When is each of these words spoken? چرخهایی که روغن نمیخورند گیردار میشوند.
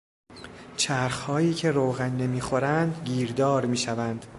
چرخهایی 0.77 1.53
که 1.53 1.71
روغن 1.71 2.09
نمیخورند 2.11 3.01
گیردار 3.05 3.65
میشوند. 3.65 4.25